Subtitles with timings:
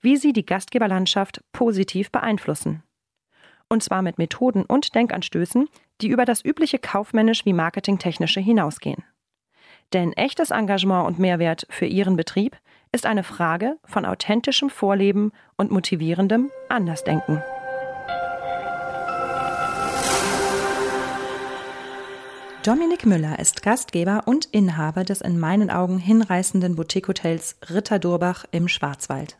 [0.00, 2.82] wie Sie die Gastgeberlandschaft positiv beeinflussen.
[3.68, 5.68] Und zwar mit Methoden und Denkanstößen,
[6.00, 9.04] die über das übliche kaufmännisch wie marketingtechnische hinausgehen.
[9.92, 12.56] Denn echtes Engagement und Mehrwert für Ihren Betrieb
[12.92, 17.42] ist eine Frage von authentischem Vorleben und motivierendem Andersdenken.
[22.62, 28.68] Dominik Müller ist Gastgeber und Inhaber des in meinen Augen hinreißenden Boutique-Hotels Ritter Durbach im
[28.68, 29.39] Schwarzwald.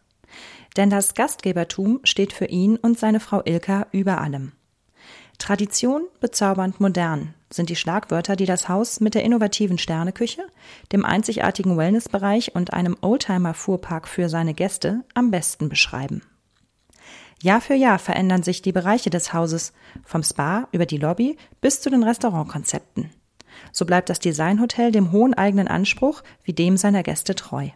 [0.77, 4.53] Denn das Gastgebertum steht für ihn und seine Frau Ilka über allem.
[5.39, 10.47] Tradition, bezaubernd modern sind die Schlagwörter, die das Haus mit der innovativen Sterneküche,
[10.93, 16.23] dem einzigartigen Wellnessbereich und einem Oldtimer-Fuhrpark für seine Gäste am besten beschreiben.
[17.43, 19.73] Jahr für Jahr verändern sich die Bereiche des Hauses,
[20.05, 23.11] vom Spa über die Lobby bis zu den Restaurantkonzepten.
[23.73, 27.71] So bleibt das Designhotel dem hohen eigenen Anspruch wie dem seiner Gäste treu.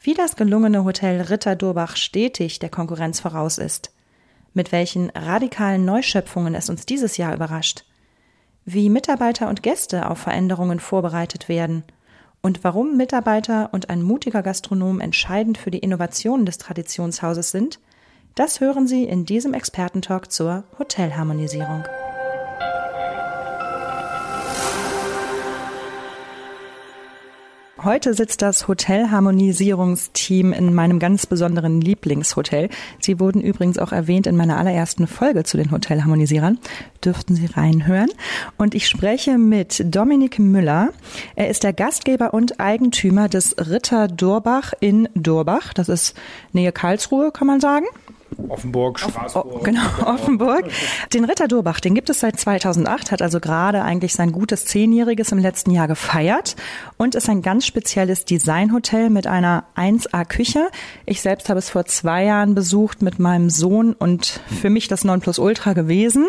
[0.00, 3.90] Wie das gelungene Hotel Ritter Durbach stetig der Konkurrenz voraus ist,
[4.54, 7.84] mit welchen radikalen Neuschöpfungen es uns dieses Jahr überrascht,
[8.64, 11.82] wie Mitarbeiter und Gäste auf Veränderungen vorbereitet werden.
[12.42, 17.80] Und warum Mitarbeiter und ein mutiger Gastronom entscheidend für die Innovationen des Traditionshauses sind,
[18.36, 21.82] das hören Sie in diesem Expertentalk zur Hotelharmonisierung.
[27.84, 32.70] Heute sitzt das Hotelharmonisierungsteam in meinem ganz besonderen Lieblingshotel.
[32.98, 36.58] Sie wurden übrigens auch erwähnt in meiner allerersten Folge zu den Hotelharmonisierern.
[37.04, 38.10] Dürften Sie reinhören.
[38.56, 40.88] Und ich spreche mit Dominik Müller.
[41.36, 45.72] Er ist der Gastgeber und Eigentümer des Ritter Durbach in Durbach.
[45.72, 46.16] Das ist
[46.52, 47.86] Nähe Karlsruhe, kann man sagen.
[48.48, 49.46] Offenburg, Straßburg.
[49.46, 50.64] Oh, genau, Offenburg.
[51.12, 55.32] Den Ritter Durbach, den gibt es seit 2008, hat also gerade eigentlich sein gutes Zehnjähriges
[55.32, 56.56] im letzten Jahr gefeiert
[56.96, 60.68] und ist ein ganz spezielles Designhotel mit einer 1A-Küche.
[61.06, 65.04] Ich selbst habe es vor zwei Jahren besucht mit meinem Sohn und für mich das
[65.04, 66.28] Nonplusultra gewesen.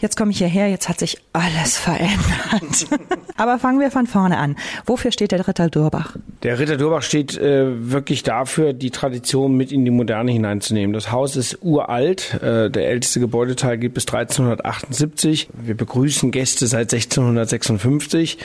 [0.00, 2.86] Jetzt komme ich hierher, jetzt hat sich alles verändert.
[3.36, 4.56] Aber fangen wir von vorne an.
[4.86, 6.16] Wofür steht der Ritter Durbach?
[6.42, 10.92] Der Ritter Durbach steht äh, wirklich dafür, die Tradition mit in die Moderne hineinzunehmen.
[10.92, 12.34] Das Haus ist uralt.
[12.42, 15.48] Äh, der älteste Gebäudeteil geht bis 1378.
[15.52, 18.38] Wir begrüßen Gäste seit 1656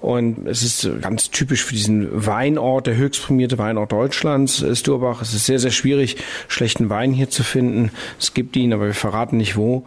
[0.00, 5.22] und es ist ganz typisch für diesen Weinort, der höchst prämierte Weinort Deutschlands ist Durbach.
[5.22, 6.16] Es ist sehr, sehr schwierig,
[6.48, 7.90] schlechten Wein hier zu finden.
[8.18, 9.84] Es gibt ihn, aber wir verraten nicht wo.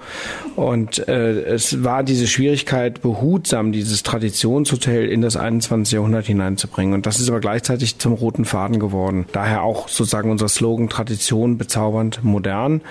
[0.60, 5.94] Und äh, es war diese Schwierigkeit, behutsam dieses Traditionshotel in das 21.
[5.94, 6.96] Jahrhundert hineinzubringen.
[6.96, 9.26] Und das ist aber gleichzeitig zum roten Faden geworden.
[9.32, 12.82] Daher auch sozusagen unser Slogan Tradition bezaubernd modern.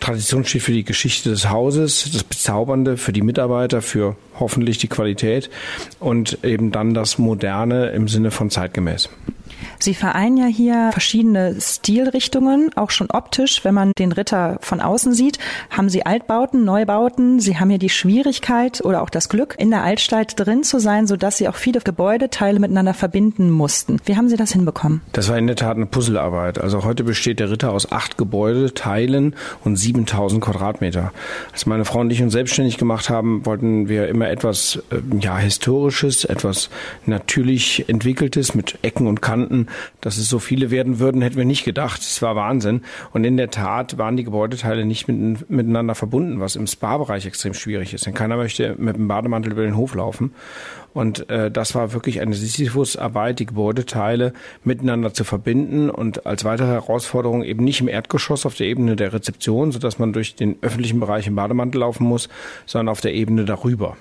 [0.00, 4.88] Tradition steht für die Geschichte des Hauses, das Bezaubernde für die Mitarbeiter, für hoffentlich die
[4.88, 5.50] Qualität
[6.00, 9.10] und eben dann das Moderne im Sinne von zeitgemäß.
[9.78, 13.64] Sie vereinen ja hier verschiedene Stilrichtungen, auch schon optisch.
[13.64, 15.38] Wenn man den Ritter von außen sieht,
[15.70, 17.40] haben Sie Altbauten, Neubauten.
[17.40, 21.06] Sie haben hier die Schwierigkeit oder auch das Glück, in der Altstadt drin zu sein,
[21.06, 23.98] sodass Sie auch viele Gebäudeteile miteinander verbinden mussten.
[24.04, 25.00] Wie haben Sie das hinbekommen?
[25.12, 26.60] Das war in der Tat eine Puzzlearbeit.
[26.60, 29.34] Also heute besteht der Ritter aus acht Gebäudeteilen
[29.64, 31.12] und 7000 Quadratmeter.
[31.52, 35.38] Als meine Frau und ich uns selbstständig gemacht haben, wollten wir immer etwas äh, ja,
[35.38, 36.70] Historisches, etwas
[37.06, 39.57] natürlich entwickeltes mit Ecken und Kanten.
[40.00, 42.00] Dass es so viele werden würden, hätten wir nicht gedacht.
[42.00, 42.82] Es war Wahnsinn.
[43.12, 47.54] Und in der Tat waren die Gebäudeteile nicht mit, miteinander verbunden, was im Spa-Bereich extrem
[47.54, 48.06] schwierig ist.
[48.06, 50.32] Denn keiner möchte mit dem Bademantel über den Hof laufen.
[50.94, 54.32] Und äh, das war wirklich eine Sisyphus-Arbeit, die Gebäudeteile
[54.64, 59.12] miteinander zu verbinden und als weitere Herausforderung eben nicht im Erdgeschoss auf der Ebene der
[59.12, 62.28] Rezeption, sodass man durch den öffentlichen Bereich im Bademantel laufen muss,
[62.66, 63.96] sondern auf der Ebene darüber.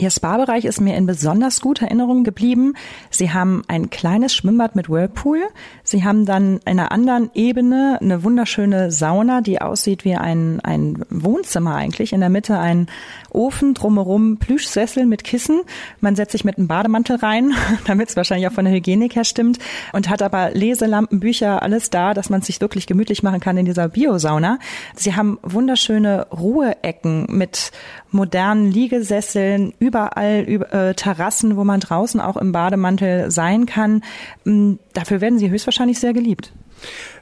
[0.00, 2.74] Ihr Spa-Bereich ist mir in besonders guter Erinnerung geblieben.
[3.10, 5.42] Sie haben ein kleines Schwimmbad mit Whirlpool.
[5.82, 11.04] Sie haben dann in einer anderen Ebene eine wunderschöne Sauna, die aussieht wie ein, ein
[11.10, 12.12] Wohnzimmer eigentlich.
[12.12, 12.86] In der Mitte ein
[13.30, 15.62] Ofen, drumherum Plüschsessel mit Kissen.
[16.00, 17.54] Man setzt sich mit einem Bademantel rein,
[17.86, 19.58] damit es wahrscheinlich auch von der Hygienik her stimmt.
[19.92, 23.66] Und hat aber Leselampen, Bücher, alles da, dass man sich wirklich gemütlich machen kann in
[23.66, 24.60] dieser Biosauna.
[24.94, 27.72] Sie haben wunderschöne Ruheecken mit
[28.10, 34.02] modernen Liegesesseln, überall über, äh, Terrassen, wo man draußen auch im Bademantel sein kann.
[34.46, 36.52] Ähm, dafür werden sie höchstwahrscheinlich sehr geliebt.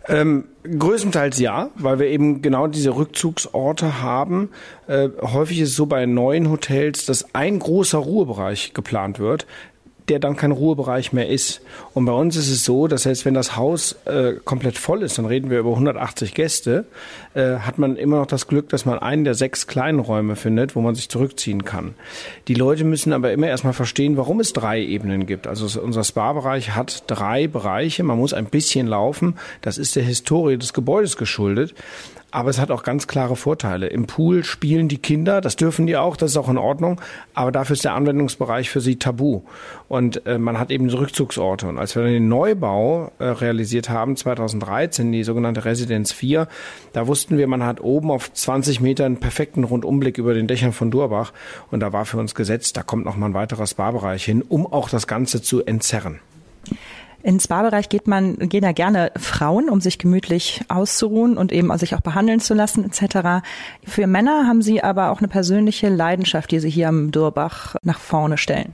[0.08, 4.50] Ähm, größtenteils ja, weil wir eben genau diese Rückzugsorte haben.
[4.86, 9.46] Äh, häufig ist es so bei neuen Hotels, dass ein großer Ruhebereich geplant wird,
[10.08, 11.62] der dann kein Ruhebereich mehr ist.
[11.94, 15.18] Und bei uns ist es so, dass selbst wenn das Haus äh, komplett voll ist,
[15.18, 16.84] dann reden wir über 180 Gäste,
[17.37, 20.75] äh, hat man immer noch das Glück, dass man einen der sechs kleinen Räume findet,
[20.75, 21.94] wo man sich zurückziehen kann.
[22.49, 25.47] Die Leute müssen aber immer erstmal verstehen, warum es drei Ebenen gibt.
[25.47, 28.03] Also unser Spa-Bereich hat drei Bereiche.
[28.03, 29.37] Man muss ein bisschen laufen.
[29.61, 31.75] Das ist der Historie des Gebäudes geschuldet.
[32.37, 33.87] Aber es hat auch ganz klare Vorteile.
[33.87, 37.00] Im Pool spielen die Kinder, das dürfen die auch, das ist auch in Ordnung.
[37.33, 39.43] Aber dafür ist der Anwendungsbereich für sie tabu.
[39.88, 41.67] Und äh, man hat eben Rückzugsorte.
[41.67, 46.47] Und als wir den Neubau äh, realisiert haben, 2013, die sogenannte Residenz 4,
[46.93, 50.73] da wussten wir, man hat oben auf 20 Meter einen perfekten Rundumblick über den Dächern
[50.73, 51.32] von Durbach.
[51.70, 54.67] Und da war für uns gesetzt, da kommt noch mal ein weiterer Spa-Bereich hin, um
[54.67, 56.20] auch das Ganze zu entzerren.
[57.23, 61.96] Ins Spa-Bereich geht man, gehen ja gerne Frauen, um sich gemütlich auszuruhen und eben sich
[61.96, 63.44] auch behandeln zu lassen etc.
[63.84, 67.99] Für Männer haben sie aber auch eine persönliche Leidenschaft, die sie hier am Durbach nach
[67.99, 68.73] vorne stellen.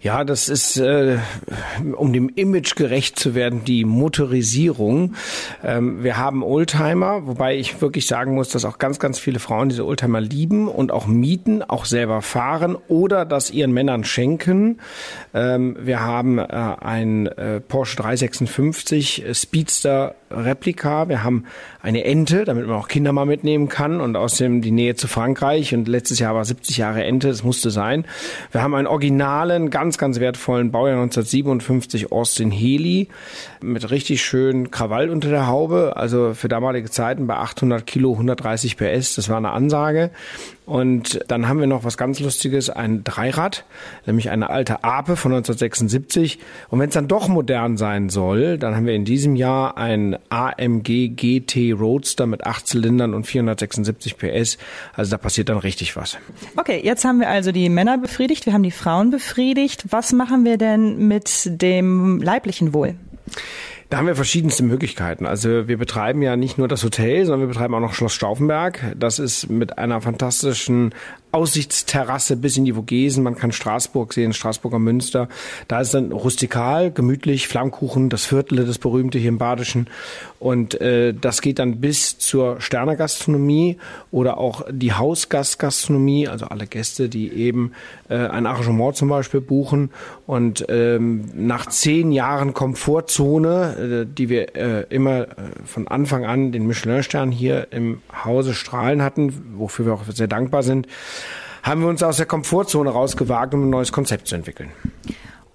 [0.00, 1.18] Ja, das ist, äh,
[1.96, 5.14] um dem Image gerecht zu werden, die Motorisierung.
[5.64, 9.68] Ähm, wir haben Oldtimer, wobei ich wirklich sagen muss, dass auch ganz, ganz viele Frauen
[9.68, 14.78] diese Oldtimer lieben und auch mieten, auch selber fahren oder das ihren Männern schenken.
[15.34, 21.08] Ähm, wir haben äh, ein äh, Porsche 356 Speedster Replika.
[21.08, 21.44] Wir haben
[21.82, 25.74] eine Ente, damit man auch Kinder mal mitnehmen kann und außerdem die Nähe zu Frankreich
[25.74, 28.04] und letztes Jahr war 70 Jahre Ente, das musste sein.
[28.52, 33.08] Wir haben einen originalen, ganz, ganz wertvollen Baujahr 1957 Austin Healy
[33.60, 38.76] mit richtig schön Krawall unter der Haube, also für damalige Zeiten bei 800 Kilo 130
[38.76, 40.10] PS, das war eine Ansage.
[40.66, 43.64] Und dann haben wir noch was ganz Lustiges, ein Dreirad,
[44.04, 46.40] nämlich eine alte Ape von 1976.
[46.68, 50.15] Und wenn es dann doch modern sein soll, dann haben wir in diesem Jahr ein
[50.28, 54.58] AMG GT Roadster mit acht Zylindern und 476 PS.
[54.94, 56.18] Also da passiert dann richtig was.
[56.56, 59.84] Okay, jetzt haben wir also die Männer befriedigt, wir haben die Frauen befriedigt.
[59.90, 62.94] Was machen wir denn mit dem leiblichen Wohl?
[63.88, 65.26] Da haben wir verschiedenste Möglichkeiten.
[65.26, 68.96] Also wir betreiben ja nicht nur das Hotel, sondern wir betreiben auch noch Schloss Stauffenberg.
[68.98, 70.92] Das ist mit einer fantastischen
[71.36, 73.22] Aussichtsterrasse bis in die Vogesen.
[73.22, 75.28] Man kann Straßburg sehen, Straßburger Münster.
[75.68, 79.86] Da ist dann rustikal, gemütlich, Flammkuchen, das Viertel, das berühmte hier im Badischen.
[80.38, 83.76] Und äh, das geht dann bis zur Sternegastronomie
[84.10, 87.72] oder auch die Hausgastgastronomie, also alle Gäste, die eben
[88.08, 89.90] äh, ein Arrangement zum Beispiel buchen.
[90.26, 95.26] Und ähm, nach zehn Jahren Komfortzone, äh, die wir äh, immer äh,
[95.64, 100.62] von Anfang an den Michelin-Stern hier im Hause strahlen hatten, wofür wir auch sehr dankbar
[100.62, 100.86] sind,
[101.62, 104.70] haben wir uns aus der Komfortzone rausgewagt, um ein neues Konzept zu entwickeln.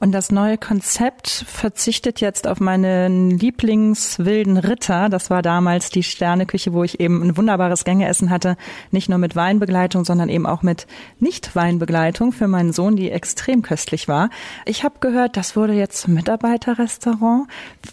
[0.01, 5.09] Und das neue Konzept verzichtet jetzt auf meinen Lieblingswilden Ritter.
[5.09, 8.57] Das war damals die Sterneküche, wo ich eben ein wunderbares Gängeessen hatte.
[8.89, 10.87] Nicht nur mit Weinbegleitung, sondern eben auch mit
[11.19, 14.31] Nicht-Weinbegleitung für meinen Sohn, die extrem köstlich war.
[14.65, 17.47] Ich habe gehört, das wurde jetzt zum Mitarbeiterrestaurant.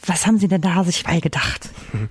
[0.06, 1.68] Was haben Sie denn da sich bei gedacht?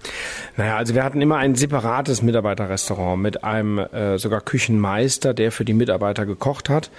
[0.57, 5.65] Naja, also wir hatten immer ein separates Mitarbeiterrestaurant mit einem äh, sogar Küchenmeister, der für
[5.65, 6.89] die Mitarbeiter gekocht hat.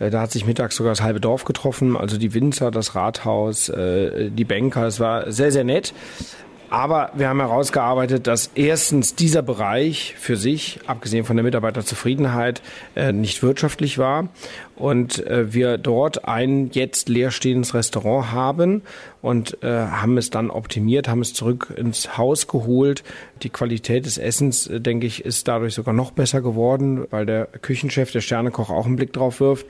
[0.00, 1.96] Äh, da hat sich mittags sogar das halbe Dorf getroffen.
[1.96, 4.86] Also die Winzer, das Rathaus, äh, die Banker.
[4.86, 5.94] Es war sehr, sehr nett.
[6.70, 12.62] Aber wir haben herausgearbeitet, dass erstens dieser Bereich für sich, abgesehen von der Mitarbeiterzufriedenheit,
[12.94, 14.28] äh, nicht wirtschaftlich war
[14.80, 18.82] und äh, wir dort ein jetzt leerstehendes Restaurant haben
[19.22, 23.04] und äh, haben es dann optimiert, haben es zurück ins Haus geholt.
[23.42, 27.46] Die Qualität des Essens, äh, denke ich, ist dadurch sogar noch besser geworden, weil der
[27.46, 29.66] Küchenchef, der Sternekoch, auch einen Blick drauf wirft.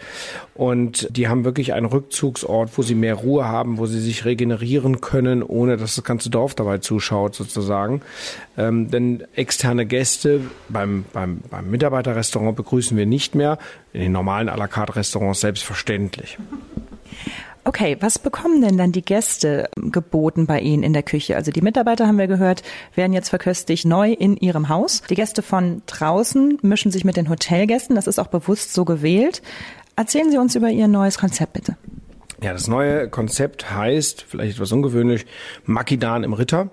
[0.55, 5.01] Und die haben wirklich einen Rückzugsort, wo sie mehr Ruhe haben, wo sie sich regenerieren
[5.01, 8.03] können, ohne dass das ganze Dorf dabei zuschaut sozusagen.
[8.57, 13.59] Ähm, denn externe Gäste beim, beim, beim Mitarbeiterrestaurant begrüßen wir nicht mehr.
[13.93, 16.39] In den normalen à la carte Restaurants selbstverständlich.
[17.65, 21.37] Okay, was bekommen denn dann die Gäste geboten bei Ihnen in der Küche?
[21.37, 22.63] Also die Mitarbeiter, haben wir gehört,
[22.95, 25.03] werden jetzt verköstigt neu in ihrem Haus.
[25.11, 27.97] Die Gäste von draußen mischen sich mit den Hotelgästen.
[27.97, 29.43] Das ist auch bewusst so gewählt.
[29.95, 31.77] Erzählen Sie uns über Ihr neues Konzept bitte.
[32.43, 35.27] Ja, das neue Konzept heißt, vielleicht etwas ungewöhnlich,
[35.67, 36.71] Makidan im Ritter.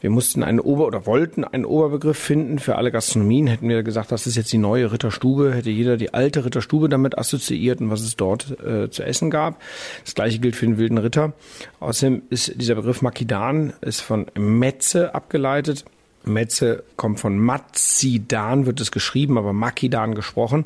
[0.00, 3.46] Wir mussten einen Ober- oder wollten einen Oberbegriff finden für alle Gastronomien.
[3.46, 7.18] Hätten wir gesagt, das ist jetzt die neue Ritterstube, hätte jeder die alte Ritterstube damit
[7.18, 9.60] assoziiert und was es dort äh, zu essen gab.
[10.06, 11.34] Das gleiche gilt für den wilden Ritter.
[11.80, 15.84] Außerdem ist dieser Begriff Makidan ist von Metze abgeleitet.
[16.24, 20.64] Metze kommt von Matzidan, wird es geschrieben, aber Makidan gesprochen.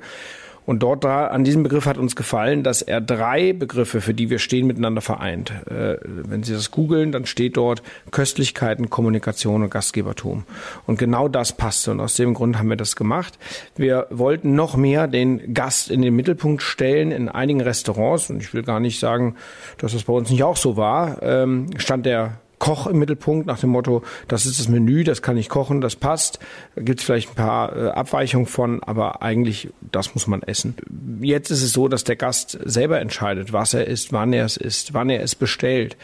[0.67, 4.31] Und dort da, an diesem Begriff hat uns gefallen, dass er drei Begriffe, für die
[4.31, 5.53] wir stehen, miteinander vereint.
[5.67, 10.45] Äh, wenn Sie das googeln, dann steht dort Köstlichkeiten, Kommunikation und Gastgebertum.
[10.87, 11.91] Und genau das passte.
[11.91, 13.39] Und aus dem Grund haben wir das gemacht.
[13.77, 17.13] Wir wollten noch mehr den Gast in den Mittelpunkt stellen.
[17.13, 19.37] In einigen Restaurants, und ich will gar nicht sagen,
[19.79, 23.59] dass das bei uns nicht auch so war, ähm, stand der Koch im Mittelpunkt nach
[23.59, 26.39] dem Motto, das ist das Menü, das kann ich kochen, das passt.
[26.75, 30.75] Da gibt es vielleicht ein paar äh, Abweichungen von, aber eigentlich, das muss man essen.
[31.21, 34.57] Jetzt ist es so, dass der Gast selber entscheidet, was er isst, wann er es
[34.57, 35.97] isst, wann er es bestellt.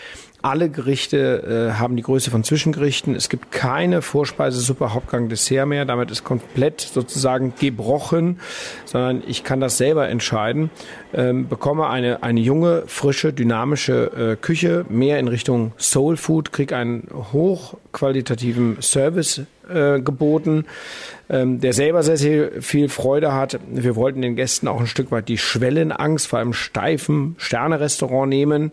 [0.43, 3.15] Alle Gerichte äh, haben die Größe von Zwischengerichten.
[3.15, 5.85] Es gibt keine Vorspeise, Suppe, Hauptgang, Dessert mehr.
[5.85, 8.41] Damit ist komplett sozusagen gebrochen,
[8.87, 10.71] sondern ich kann das selber entscheiden.
[11.13, 16.75] Ähm, bekomme eine, eine junge, frische, dynamische äh, Küche, mehr in Richtung Soul Food, kriege
[16.77, 20.65] einen hochqualitativen Service äh, geboten,
[21.31, 23.61] ähm, der selber sehr, sehr viel Freude hat.
[23.71, 28.73] Wir wollten den Gästen auch ein Stück weit die Schwellenangst vor einem steifen Sternerestaurant nehmen.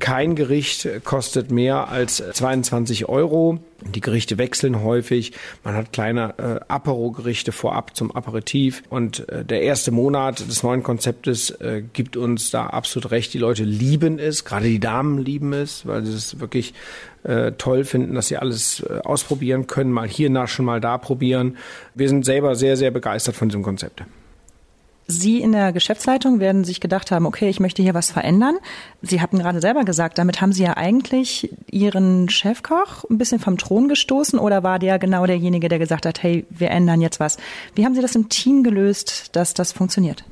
[0.00, 3.60] Kein Gericht kostet mehr als 22 Euro.
[3.94, 5.32] Die Gerichte wechseln häufig.
[5.64, 8.82] Man hat kleine äh, Apero-Gerichte vorab zum Aperitif.
[8.88, 13.34] Und äh, der erste Monat des neuen Konzeptes äh, gibt uns da absolut recht.
[13.34, 16.74] Die Leute lieben es, gerade die Damen lieben es, weil sie es wirklich
[17.24, 21.56] äh, toll finden, dass sie alles äh, ausprobieren können, mal hier naschen, mal da probieren.
[21.94, 24.04] Wir sind selber sehr, sehr begeistert von diesem Konzept.
[25.08, 28.56] Sie in der Geschäftsleitung werden sich gedacht haben, okay, ich möchte hier was verändern.
[29.02, 33.58] Sie hatten gerade selber gesagt, damit haben Sie ja eigentlich Ihren Chefkoch ein bisschen vom
[33.58, 37.36] Thron gestoßen oder war der genau derjenige, der gesagt hat, hey, wir ändern jetzt was?
[37.74, 40.24] Wie haben Sie das im Team gelöst, dass das funktioniert?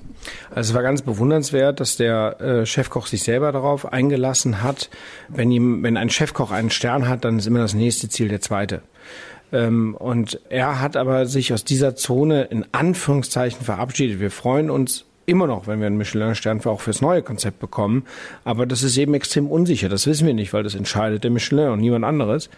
[0.51, 4.91] Also es war ganz bewundernswert, dass der äh, Chefkoch sich selber darauf eingelassen hat.
[5.29, 8.41] Wenn ihm, wenn ein Chefkoch einen Stern hat, dann ist immer das nächste Ziel der
[8.41, 8.83] zweite.
[9.53, 14.21] Ähm, und er hat aber sich aus dieser Zone in Anführungszeichen verabschiedet.
[14.21, 18.05] Wir freuen uns immer noch, wenn wir einen Michelin-Stern auch fürs neue Konzept bekommen.
[18.45, 19.89] Aber das ist eben extrem unsicher.
[19.89, 22.51] Das wissen wir nicht, weil das entscheidet der Michelin und niemand anderes.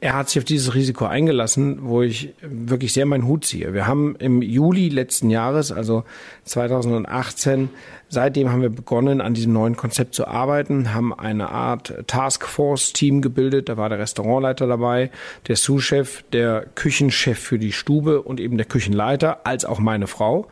[0.00, 3.74] Er hat sich auf dieses Risiko eingelassen, wo ich wirklich sehr meinen Hut ziehe.
[3.74, 6.04] Wir haben im Juli letzten Jahres, also
[6.44, 7.68] 2018,
[8.08, 13.68] seitdem haben wir begonnen, an diesem neuen Konzept zu arbeiten, haben eine Art Taskforce-Team gebildet.
[13.68, 15.10] Da war der Restaurantleiter dabei,
[15.48, 20.48] der Sous-Chef, der Küchenchef für die Stube und eben der Küchenleiter, als auch meine Frau.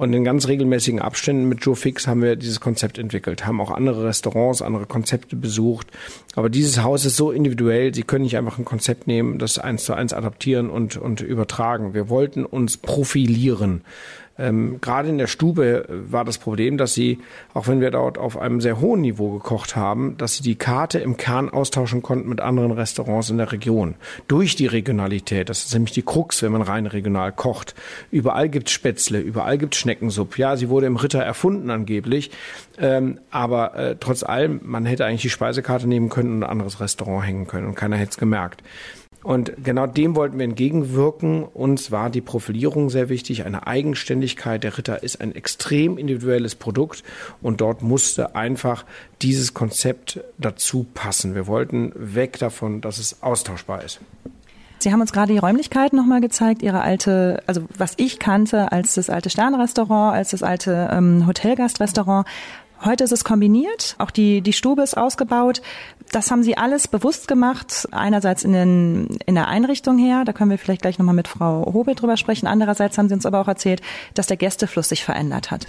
[0.00, 3.70] Und in ganz regelmäßigen Abständen mit Joe Fix haben wir dieses Konzept entwickelt, haben auch
[3.70, 5.88] andere Restaurants, andere Konzepte besucht.
[6.36, 9.84] Aber dieses Haus ist so individuell, Sie können nicht einfach ein Konzept nehmen, das eins
[9.84, 11.92] zu eins adaptieren und, und übertragen.
[11.92, 13.82] Wir wollten uns profilieren.
[14.40, 17.18] Ähm, gerade in der Stube äh, war das Problem, dass sie,
[17.52, 20.98] auch wenn wir dort auf einem sehr hohen Niveau gekocht haben, dass sie die Karte
[20.98, 23.96] im Kern austauschen konnten mit anderen Restaurants in der Region.
[24.28, 27.74] Durch die Regionalität, das ist nämlich die Krux, wenn man rein regional kocht.
[28.10, 30.38] Überall gibt's Spätzle, überall gibt's Schneckensuppe.
[30.40, 32.30] Ja, sie wurde im Ritter erfunden angeblich,
[32.78, 36.80] ähm, aber äh, trotz allem, man hätte eigentlich die Speisekarte nehmen können und ein anderes
[36.80, 38.62] Restaurant hängen können und keiner hätte es gemerkt.
[39.22, 41.44] Und genau dem wollten wir entgegenwirken.
[41.44, 44.64] Uns war die Profilierung sehr wichtig, eine Eigenständigkeit.
[44.64, 47.04] Der Ritter ist ein extrem individuelles Produkt
[47.42, 48.86] und dort musste einfach
[49.20, 51.34] dieses Konzept dazu passen.
[51.34, 54.00] Wir wollten weg davon, dass es austauschbar ist.
[54.78, 58.94] Sie haben uns gerade die Räumlichkeiten nochmal gezeigt, Ihre alte, also was ich kannte als
[58.94, 62.26] das alte Sternrestaurant, als das alte ähm, Hotelgastrestaurant.
[62.82, 65.60] Heute ist es kombiniert, auch die, die Stube ist ausgebaut.
[66.12, 70.50] Das haben Sie alles bewusst gemacht, einerseits in, den, in der Einrichtung her, da können
[70.50, 72.46] wir vielleicht gleich nochmal mit Frau Hobel drüber sprechen.
[72.46, 73.82] Andererseits haben Sie uns aber auch erzählt,
[74.14, 75.66] dass der Gästefluss sich verändert hat.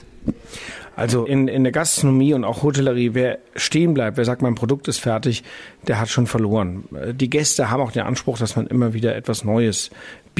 [0.95, 4.87] Also in, in der Gastronomie und auch Hotellerie, wer stehen bleibt, wer sagt, mein Produkt
[4.87, 5.43] ist fertig,
[5.87, 6.83] der hat schon verloren.
[7.13, 9.89] Die Gäste haben auch den Anspruch, dass man immer wieder etwas Neues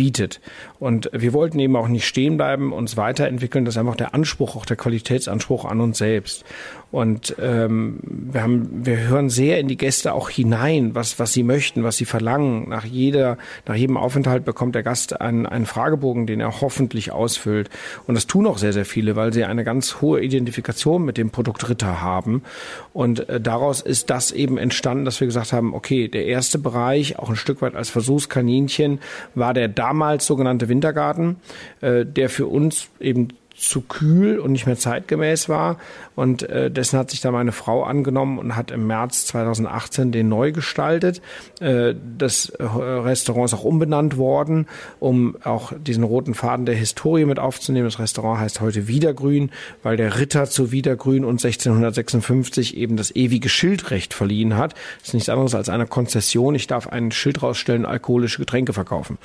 [0.02, 0.42] bietet.
[0.80, 3.66] Und wir wollten eben auch nicht stehen bleiben, uns weiterentwickeln.
[3.66, 6.44] Das ist einfach der Anspruch, auch der Qualitätsanspruch an uns selbst.
[6.92, 11.44] Und ähm, wir haben, wir hören sehr in die Gäste auch hinein, was was sie
[11.44, 12.68] möchten, was sie verlangen.
[12.68, 17.70] Nach jeder, nach jedem Aufenthalt bekommt der Gast einen, einen Fragebogen, den er hoffentlich ausfüllt.
[18.08, 21.30] Und das tun auch sehr sehr viele, weil sie eine ganz hohe Identifikation mit dem
[21.30, 22.44] Produkt Ritter haben.
[22.92, 27.18] Und äh, daraus ist das eben entstanden, dass wir gesagt haben, okay, der erste Bereich,
[27.18, 29.00] auch ein Stück weit als Versuchskaninchen,
[29.34, 31.38] war der damals sogenannte Wintergarten,
[31.80, 33.30] äh, der für uns eben
[33.62, 35.78] zu kühl und nicht mehr zeitgemäß war.
[36.16, 40.30] Und äh, dessen hat sich da meine Frau angenommen und hat im März 2018 den
[40.30, 41.22] neu gestaltet.
[41.60, 44.68] Äh, das Restaurant ist auch umbenannt worden,
[45.00, 47.86] um auch diesen roten Faden der Historie mit aufzunehmen.
[47.86, 49.52] Das Restaurant heißt heute Wiedergrün,
[49.84, 54.74] weil der Ritter zu Wiedergrün und 1656 eben das ewige Schildrecht verliehen hat.
[55.00, 56.56] Das ist nichts anderes als eine Konzession.
[56.56, 59.18] Ich darf ein Schild rausstellen, alkoholische Getränke verkaufen.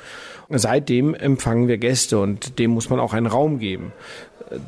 [0.49, 3.93] Seitdem empfangen wir Gäste und dem muss man auch einen Raum geben.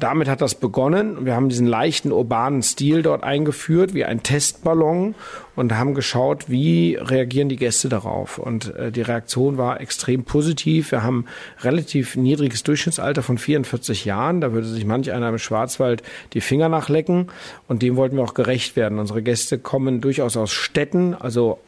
[0.01, 1.25] Damit hat das begonnen.
[1.25, 5.15] Wir haben diesen leichten urbanen Stil dort eingeführt, wie ein Testballon
[5.55, 8.39] und haben geschaut, wie reagieren die Gäste darauf.
[8.39, 10.91] Und äh, die Reaktion war extrem positiv.
[10.91, 11.27] Wir haben
[11.61, 14.41] relativ niedriges Durchschnittsalter von 44 Jahren.
[14.41, 17.29] Da würde sich manch einer im Schwarzwald die Finger nachlecken.
[17.69, 18.99] Und dem wollten wir auch gerecht werden.
[18.99, 21.59] Unsere Gäste kommen durchaus aus Städten, also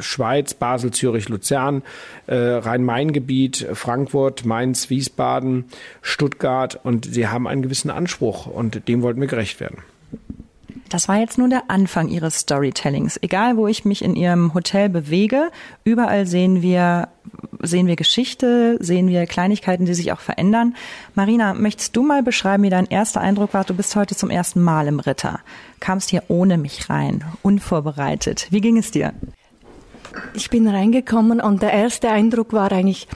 [0.00, 1.82] Schweiz, Basel, Zürich, Luzern,
[2.26, 5.64] äh, Rhein-Main-Gebiet, Frankfurt, Mainz, Wiesbaden,
[6.02, 9.78] Stuttgart und sie haben einen gewissen Anspruch und dem wollten wir gerecht werden.
[10.88, 13.18] Das war jetzt nur der Anfang Ihres Storytellings.
[13.20, 15.50] Egal, wo ich mich in Ihrem Hotel bewege,
[15.84, 17.08] überall sehen wir,
[17.60, 20.76] sehen wir Geschichte, sehen wir Kleinigkeiten, die sich auch verändern.
[21.14, 23.64] Marina, möchtest du mal beschreiben, wie dein erster Eindruck war?
[23.64, 25.40] Du bist heute zum ersten Mal im Ritter.
[25.80, 28.46] Kamst hier ohne mich rein, unvorbereitet.
[28.50, 29.12] Wie ging es dir?
[30.34, 33.08] Ich bin reingekommen und der erste Eindruck war eigentlich,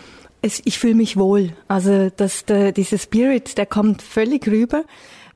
[0.43, 1.51] es, ich fühle mich wohl.
[1.69, 4.85] Also dass der, dieser Spirit, der kommt völlig rüber.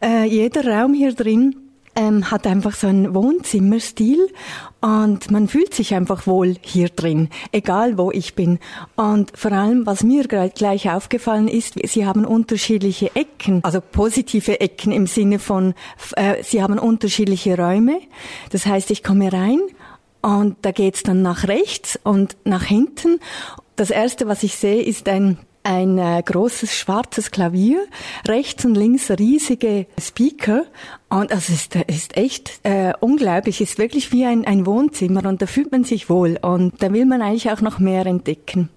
[0.02, 1.56] Äh, jeder Raum hier drin
[1.96, 4.28] ähm, hat einfach so einen Wohnzimmerstil
[4.80, 8.58] und man fühlt sich einfach wohl hier drin, egal wo ich bin.
[8.96, 14.92] Und vor allem, was mir gleich aufgefallen ist, sie haben unterschiedliche Ecken, also positive Ecken
[14.92, 15.74] im Sinne von,
[16.16, 18.00] äh, sie haben unterschiedliche Räume.
[18.50, 19.60] Das heißt, ich komme rein
[20.24, 23.20] und da geht's dann nach rechts und nach hinten.
[23.76, 27.86] Das erste, was ich sehe, ist ein ein äh, großes schwarzes Klavier,
[28.28, 30.64] rechts und links riesige Speaker
[31.08, 35.46] und das ist, ist echt äh, unglaublich, ist wirklich wie ein, ein Wohnzimmer und da
[35.46, 38.68] fühlt man sich wohl und da will man eigentlich auch noch mehr entdecken.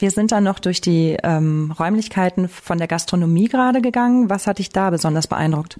[0.00, 4.30] Wir sind dann noch durch die ähm, Räumlichkeiten von der Gastronomie gerade gegangen.
[4.30, 5.78] Was hat dich da besonders beeindruckt?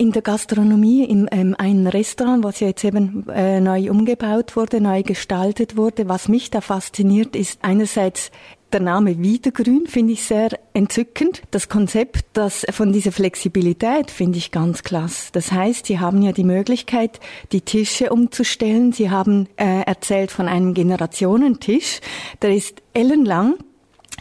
[0.00, 4.80] In der Gastronomie, in ähm, einem Restaurant, was ja jetzt eben äh, neu umgebaut wurde,
[4.80, 8.30] neu gestaltet wurde, was mich da fasziniert, ist einerseits
[8.72, 11.42] der Name Wiedergrün finde ich sehr entzückend.
[11.50, 15.32] Das Konzept, das von dieser Flexibilität finde ich ganz klasse.
[15.32, 17.20] Das heißt, Sie haben ja die Möglichkeit,
[17.52, 18.92] die Tische umzustellen.
[18.92, 22.00] Sie haben äh, erzählt von einem Generationentisch.
[22.40, 23.56] Der ist ellenlang.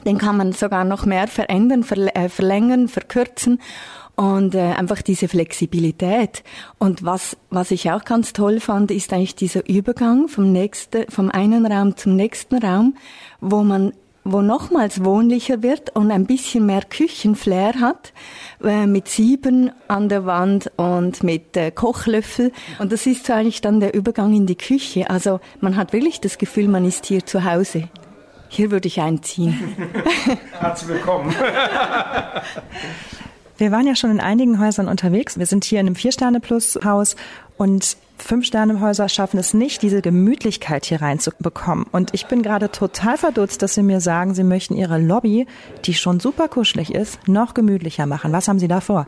[0.05, 3.59] Den kann man sogar noch mehr verändern, äh, verlängern, verkürzen
[4.19, 6.43] und äh, einfach diese Flexibilität.
[6.77, 11.31] Und was, was ich auch ganz toll fand, ist eigentlich dieser Übergang vom nächsten, vom
[11.31, 12.97] einen Raum zum nächsten Raum,
[13.39, 13.93] wo man
[14.25, 18.11] wo nochmals wohnlicher wird und ein bisschen mehr Küchenflair hat,
[18.61, 22.51] äh, mit Sieben an der Wand und mit äh, Kochlöffel.
[22.77, 25.09] Und das ist so eigentlich dann der Übergang in die Küche.
[25.09, 27.87] Also man hat wirklich das Gefühl, man ist hier zu Hause.
[28.49, 29.57] Hier würde ich einziehen.
[30.59, 31.33] Herzlich willkommen.
[33.59, 35.37] Wir waren ja schon in einigen Häusern unterwegs.
[35.37, 37.17] Wir sind hier in einem Vier-Sterne-Plus-Haus
[37.57, 41.85] und Fünf-Sterne-Häuser schaffen es nicht, diese Gemütlichkeit hier reinzubekommen.
[41.91, 45.47] Und ich bin gerade total verdutzt, dass Sie mir sagen, Sie möchten Ihre Lobby,
[45.85, 48.31] die schon super kuschelig ist, noch gemütlicher machen.
[48.31, 49.07] Was haben Sie da vor?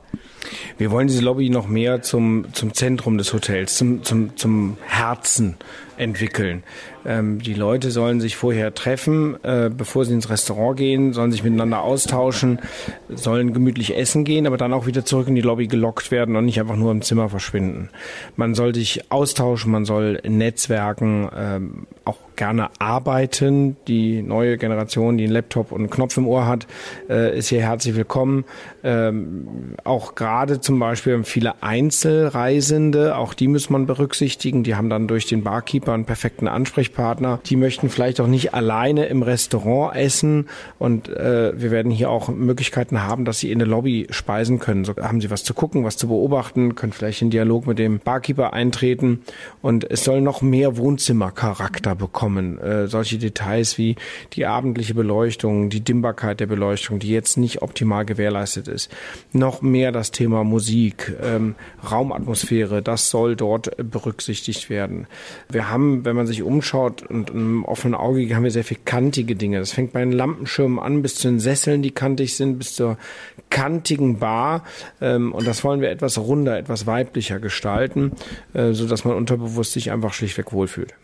[0.77, 5.57] Wir wollen diese Lobby noch mehr zum, zum Zentrum des Hotels, zum, zum, zum Herzen
[6.01, 6.63] entwickeln.
[7.05, 11.43] Ähm, die Leute sollen sich vorher treffen, äh, bevor sie ins Restaurant gehen, sollen sich
[11.43, 12.59] miteinander austauschen,
[13.07, 16.45] sollen gemütlich essen gehen, aber dann auch wieder zurück in die Lobby gelockt werden und
[16.45, 17.89] nicht einfach nur im Zimmer verschwinden.
[18.35, 23.77] Man soll sich austauschen, man soll netzwerken, ähm, auch gerne arbeiten.
[23.88, 26.65] Die neue Generation, die einen Laptop und einen Knopf im Ohr hat,
[27.08, 28.45] äh, ist hier herzlich willkommen.
[28.84, 34.63] Ähm, auch gerade zum Beispiel viele Einzelreisende, auch die muss man berücksichtigen.
[34.63, 37.41] Die haben dann durch den Barkeeper einen perfekten Ansprechpartner.
[37.45, 40.49] Die möchten vielleicht auch nicht alleine im Restaurant essen
[40.80, 44.84] und äh, wir werden hier auch Möglichkeiten haben, dass sie in der Lobby speisen können.
[44.84, 47.99] So haben sie was zu gucken, was zu beobachten, können vielleicht in Dialog mit dem
[47.99, 49.21] Barkeeper eintreten
[49.62, 52.31] und es soll noch mehr Wohnzimmercharakter bekommen.
[52.38, 53.96] Äh, solche Details wie
[54.34, 58.91] die abendliche Beleuchtung, die Dimmbarkeit der Beleuchtung, die jetzt nicht optimal gewährleistet ist.
[59.34, 61.56] Noch mehr das Thema Musik, ähm,
[61.89, 65.08] Raumatmosphäre, das soll dort berücksichtigt werden.
[65.50, 69.36] Wir haben, wenn man sich umschaut und im offenen Auge haben wir sehr viel kantige
[69.36, 69.60] Dinge.
[69.60, 72.98] Das fängt bei den Lampenschirmen an, bis zu den Sesseln, die kantig sind, bis zur
[73.50, 74.63] kantigen Bar.
[75.02, 78.13] Ähm, und das wollen wir etwas runder, etwas weiblicher gestalten,
[78.54, 80.96] äh, so dass man unterbewusst sich einfach schlichtweg wohlfühlt.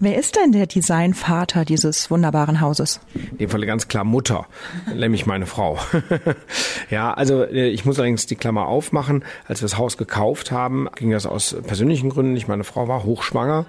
[0.00, 3.00] Wer ist denn der Designvater dieses wunderbaren Hauses?
[3.14, 4.46] In dem Falle ganz klar Mutter,
[4.94, 5.76] nämlich meine Frau.
[6.90, 9.24] ja, also äh, ich muss allerdings die Klammer aufmachen.
[9.48, 12.46] Als wir das Haus gekauft haben, ging das aus persönlichen Gründen nicht.
[12.46, 13.66] Meine Frau war hochschwanger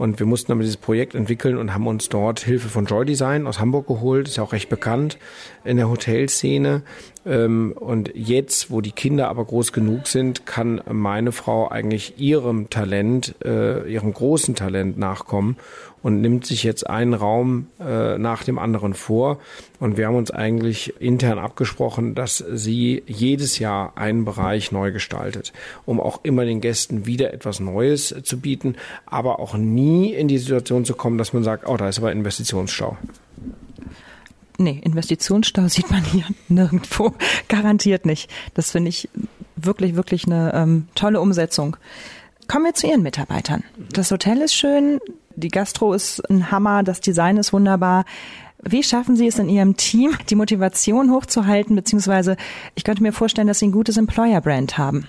[0.00, 3.46] und wir mussten dann dieses Projekt entwickeln und haben uns dort Hilfe von Joy Design
[3.46, 4.28] aus Hamburg geholt.
[4.28, 5.18] Ist ja auch recht bekannt
[5.62, 6.80] in der Hotelszene.
[7.26, 12.70] Ähm, und jetzt, wo die Kinder aber groß genug sind, kann meine Frau eigentlich ihrem
[12.70, 15.58] Talent, äh, ihrem großen Talent nachkommen
[16.02, 19.38] und nimmt sich jetzt einen Raum äh, nach dem anderen vor.
[19.78, 25.52] Und wir haben uns eigentlich intern abgesprochen, dass sie jedes Jahr einen Bereich neu gestaltet,
[25.86, 30.38] um auch immer den Gästen wieder etwas Neues zu bieten, aber auch nie in die
[30.38, 32.96] Situation zu kommen, dass man sagt, oh, da ist aber Investitionsstau.
[34.58, 37.14] Nee, Investitionsstau sieht man hier nirgendwo.
[37.48, 38.30] Garantiert nicht.
[38.54, 39.08] Das finde ich
[39.56, 41.76] wirklich, wirklich eine ähm, tolle Umsetzung.
[42.46, 43.62] Kommen wir zu Ihren Mitarbeitern.
[43.92, 44.98] Das Hotel ist schön,
[45.40, 48.04] die Gastro ist ein Hammer, das Design ist wunderbar.
[48.62, 52.36] Wie schaffen Sie es in Ihrem Team, die Motivation hochzuhalten, beziehungsweise
[52.74, 55.06] ich könnte mir vorstellen, dass Sie ein gutes Employer-Brand haben?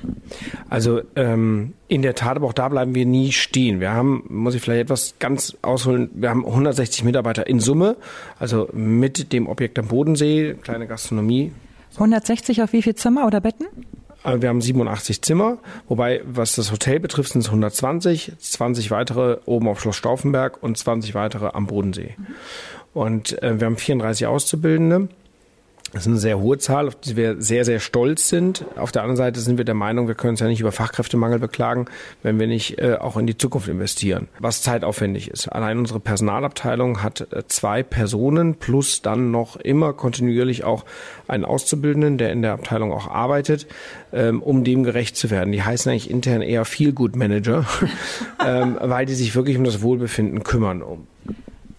[0.69, 3.81] Also ähm, in der Tat, aber auch da bleiben wir nie stehen.
[3.81, 7.97] Wir haben, muss ich vielleicht etwas ganz ausholen, wir haben 160 Mitarbeiter in Summe,
[8.39, 11.51] also mit dem Objekt am Bodensee, kleine Gastronomie.
[11.95, 13.67] 160 auf wie viel Zimmer oder Betten?
[14.23, 15.57] Äh, wir haben 87 Zimmer,
[15.87, 20.77] wobei was das Hotel betrifft, sind es 120, 20 weitere oben auf Schloss Stauffenberg und
[20.77, 22.15] 20 weitere am Bodensee.
[22.93, 25.09] Und äh, wir haben 34 Auszubildende.
[25.93, 28.65] Das ist eine sehr hohe Zahl, auf die wir sehr, sehr stolz sind.
[28.77, 31.39] Auf der anderen Seite sind wir der Meinung, wir können uns ja nicht über Fachkräftemangel
[31.39, 31.85] beklagen,
[32.23, 35.49] wenn wir nicht äh, auch in die Zukunft investieren, was zeitaufwendig ist.
[35.49, 40.85] Allein unsere Personalabteilung hat äh, zwei Personen plus dann noch immer kontinuierlich auch
[41.27, 43.67] einen Auszubildenden, der in der Abteilung auch arbeitet,
[44.13, 45.51] ähm, um dem gerecht zu werden.
[45.51, 47.65] Die heißen eigentlich intern eher Feel Good Manager,
[48.45, 50.83] ähm, weil die sich wirklich um das Wohlbefinden kümmern.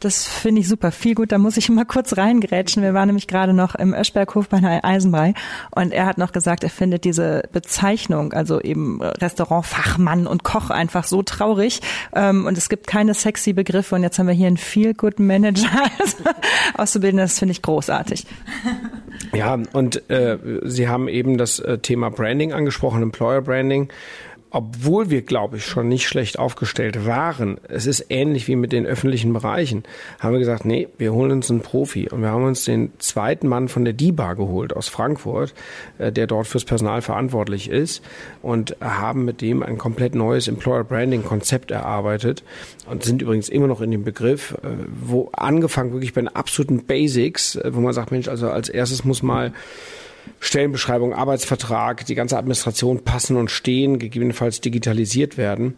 [0.04, 0.90] Das finde ich super.
[0.90, 1.30] Viel gut.
[1.30, 2.82] Da muss ich mal kurz reingrätschen.
[2.82, 5.34] Wir waren nämlich gerade noch im Öschberghof bei einer Eisenbrei
[5.70, 11.04] und er hat noch gesagt, er findet diese Bezeichnung, also eben Restaurantfachmann und Koch einfach
[11.04, 11.80] so traurig.
[12.14, 13.94] Ähm, und es gibt keine sexy Begriffe.
[13.94, 15.70] Und jetzt haben wir hier einen Feel Good Manager
[16.74, 17.18] auszubilden.
[17.18, 18.26] Das finde ich großartig.
[19.32, 23.88] Ja, und äh, Sie haben eben das äh, Thema Branding angesprochen, Employer Branding
[24.54, 28.84] obwohl wir, glaube ich, schon nicht schlecht aufgestellt waren, es ist ähnlich wie mit den
[28.84, 29.82] öffentlichen Bereichen,
[30.20, 32.10] haben wir gesagt, nee, wir holen uns einen Profi.
[32.10, 35.54] Und wir haben uns den zweiten Mann von der DIBA geholt aus Frankfurt,
[35.96, 38.02] äh, der dort fürs Personal verantwortlich ist
[38.42, 42.44] und haben mit dem ein komplett neues Employer Branding Konzept erarbeitet
[42.86, 44.68] und sind übrigens immer noch in dem Begriff, äh,
[45.00, 49.02] wo angefangen wirklich bei den absoluten Basics, äh, wo man sagt, Mensch, also als erstes
[49.02, 49.52] muss mal
[50.40, 55.74] Stellenbeschreibung, Arbeitsvertrag, die ganze Administration passen und stehen, gegebenenfalls digitalisiert werden,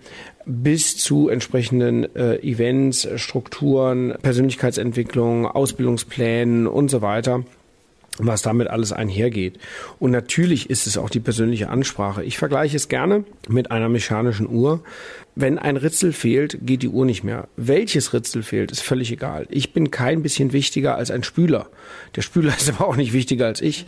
[0.47, 7.45] bis zu entsprechenden äh, Events, Strukturen, Persönlichkeitsentwicklung, Ausbildungsplänen und so weiter
[8.19, 9.59] was damit alles einhergeht.
[9.99, 12.23] Und natürlich ist es auch die persönliche Ansprache.
[12.23, 14.83] Ich vergleiche es gerne mit einer mechanischen Uhr.
[15.37, 17.49] Wenn ein Ritzel fehlt, geht die Uhr nicht mehr.
[17.57, 19.47] Welches Ritzel fehlt, ist völlig egal.
[19.51, 21.67] Ich bin kein bisschen wichtiger als ein Spüler.
[22.15, 23.87] Der Spüler ist aber auch nicht wichtiger als ich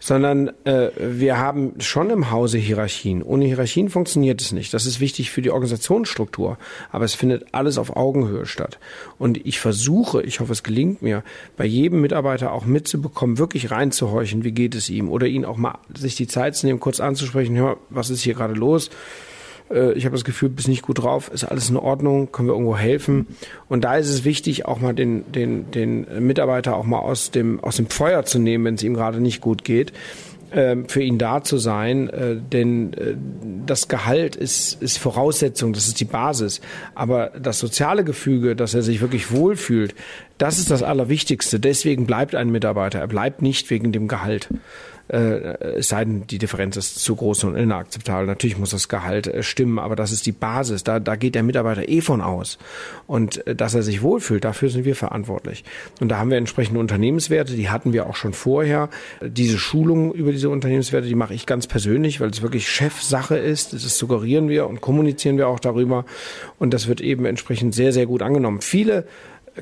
[0.00, 3.22] sondern äh, wir haben schon im Hause Hierarchien.
[3.22, 4.72] Ohne Hierarchien funktioniert es nicht.
[4.74, 6.58] Das ist wichtig für die Organisationsstruktur,
[6.90, 8.78] aber es findet alles auf Augenhöhe statt.
[9.18, 11.22] Und ich versuche, ich hoffe, es gelingt mir,
[11.56, 15.78] bei jedem Mitarbeiter auch mitzubekommen, wirklich reinzuhorchen, wie geht es ihm, oder ihn auch mal
[15.96, 18.90] sich die Zeit zu nehmen, kurz anzusprechen, hör, was ist hier gerade los?
[19.70, 22.54] Äh, ich habe das Gefühl, bist nicht gut drauf, ist alles in Ordnung, können wir
[22.54, 23.26] irgendwo helfen.
[23.68, 27.62] Und da ist es wichtig, auch mal den, den, den Mitarbeiter auch mal aus dem,
[27.62, 29.92] aus dem Feuer zu nehmen, wenn es ihm gerade nicht gut geht
[30.52, 33.14] ähm, für ihn da zu sein, äh, denn äh,
[33.66, 36.60] das Gehalt ist, ist Voraussetzung, das ist die Basis.
[36.94, 39.94] Aber das soziale Gefüge, dass er sich wirklich wohlfühlt,
[40.38, 41.60] das ist das Allerwichtigste.
[41.60, 43.00] Deswegen bleibt ein Mitarbeiter.
[43.00, 44.48] Er bleibt nicht wegen dem Gehalt
[45.08, 48.26] äh, es sei denn, die Differenz ist zu groß und inakzeptabel.
[48.26, 50.84] Natürlich muss das Gehalt äh, stimmen, aber das ist die Basis.
[50.84, 52.58] Da, da geht der Mitarbeiter eh von aus.
[53.06, 55.64] Und äh, dass er sich wohlfühlt, dafür sind wir verantwortlich.
[56.00, 58.88] Und da haben wir entsprechende Unternehmenswerte, die hatten wir auch schon vorher.
[59.22, 63.72] Diese Schulung über diese Unternehmenswerte, die mache ich ganz persönlich, weil es wirklich Chefsache ist.
[63.72, 66.04] Das suggerieren wir und kommunizieren wir auch darüber.
[66.58, 68.60] Und das wird eben entsprechend sehr, sehr gut angenommen.
[68.60, 69.06] Viele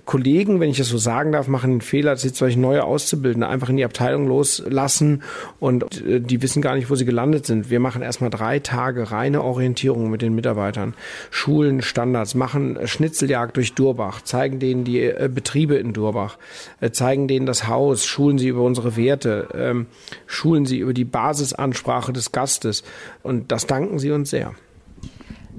[0.05, 3.69] Kollegen, wenn ich das so sagen darf, machen einen Fehler, sie solche neue Auszubildende einfach
[3.69, 5.23] in die Abteilung loslassen
[5.59, 7.71] und äh, die wissen gar nicht, wo sie gelandet sind.
[7.71, 10.95] Wir machen erstmal drei Tage reine Orientierung mit den Mitarbeitern,
[11.31, 16.39] Schulen, Standards, machen Schnitzeljagd durch Durbach, zeigen denen die äh, Betriebe in Durbach,
[16.81, 19.87] äh, zeigen denen das Haus, schulen sie über unsere Werte, ähm,
[20.27, 22.85] schulen sie über die Basisansprache des Gastes
[23.23, 24.55] und das danken sie uns sehr.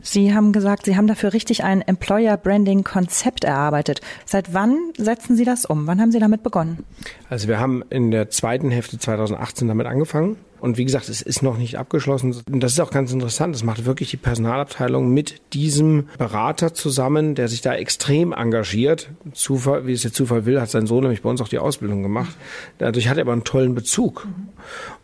[0.01, 4.01] Sie haben gesagt, Sie haben dafür richtig ein Employer Branding Konzept erarbeitet.
[4.25, 5.87] Seit wann setzen Sie das um?
[5.87, 6.85] Wann haben Sie damit begonnen?
[7.29, 10.37] Also wir haben in der zweiten Hälfte 2018 damit angefangen.
[10.59, 12.35] Und wie gesagt, es ist noch nicht abgeschlossen.
[12.51, 13.53] Und das ist auch ganz interessant.
[13.53, 19.09] Das macht wirklich die Personalabteilung mit diesem Berater zusammen, der sich da extrem engagiert.
[19.33, 22.03] Zufall, wie es der Zufall will, hat sein Sohn nämlich bei uns auch die Ausbildung
[22.03, 22.35] gemacht.
[22.77, 24.27] Dadurch hat er aber einen tollen Bezug.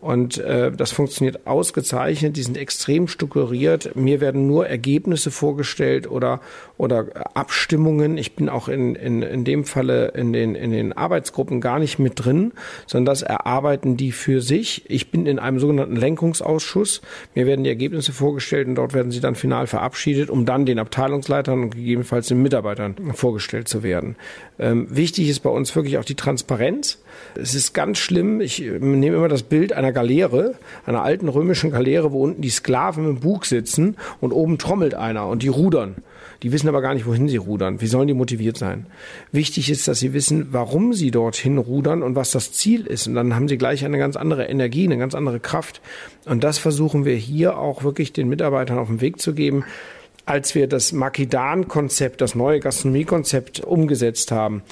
[0.02, 2.36] Und äh, das funktioniert ausgezeichnet.
[2.36, 3.96] Die sind extrem strukturiert.
[3.96, 6.42] Mir werden nur Ergebnisse vorgestellt oder,
[6.78, 8.18] oder Abstimmungen.
[8.18, 12.00] Ich bin auch in, in, in dem Falle in den, in den Arbeitsgruppen gar nicht
[12.00, 12.54] mit drin,
[12.88, 14.84] sondern das erarbeiten die für sich.
[14.90, 17.02] Ich bin in einem sogenannten Lenkungsausschuss.
[17.36, 20.80] Mir werden die Ergebnisse vorgestellt und dort werden sie dann final verabschiedet, um dann den
[20.80, 24.16] Abteilungsleitern und gegebenenfalls den Mitarbeitern vorgestellt zu werden.
[24.58, 27.04] Ähm, wichtig ist bei uns wirklich auch die Transparenz.
[27.36, 28.42] Es ist ganz schlimm.
[28.42, 33.08] Ich nehme immer das Bild einer Galeere, einer alten römischen Galeere, wo unten die Sklaven
[33.08, 35.96] im Bug sitzen und oben trommelt einer und die rudern.
[36.44, 37.80] Die wissen aber gar nicht, wohin sie rudern.
[37.80, 38.86] Wie sollen die motiviert sein?
[39.32, 43.08] Wichtig ist, dass sie wissen, warum sie dorthin rudern und was das Ziel ist.
[43.08, 45.82] Und dann haben sie gleich eine ganz andere Energie, eine ganz andere Kraft.
[46.26, 49.64] Und das versuchen wir hier auch wirklich den Mitarbeitern auf den Weg zu geben.
[50.26, 54.64] Als wir das Makidan-Konzept, das neue Gastronomie-Konzept umgesetzt haben,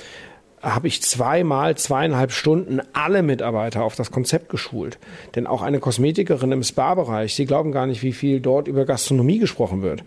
[0.61, 4.99] habe ich zweimal zweieinhalb Stunden alle Mitarbeiter auf das Konzept geschult.
[5.35, 9.39] Denn auch eine Kosmetikerin im Spa-Bereich, Sie glauben gar nicht, wie viel dort über Gastronomie
[9.39, 10.03] gesprochen wird.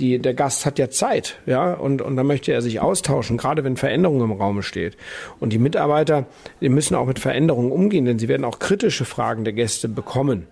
[0.00, 3.62] Die, der Gast hat ja Zeit, ja, und, und dann möchte er sich austauschen, gerade
[3.62, 4.96] wenn Veränderung im Raum steht.
[5.38, 6.26] Und die Mitarbeiter,
[6.60, 10.46] die müssen auch mit Veränderungen umgehen, denn sie werden auch kritische Fragen der Gäste bekommen.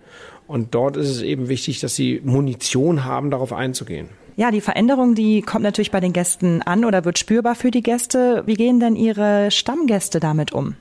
[0.47, 4.09] Und dort ist es eben wichtig, dass sie Munition haben, darauf einzugehen.
[4.35, 7.83] Ja, die Veränderung, die kommt natürlich bei den Gästen an oder wird spürbar für die
[7.83, 8.43] Gäste.
[8.45, 10.75] Wie gehen denn Ihre Stammgäste damit um?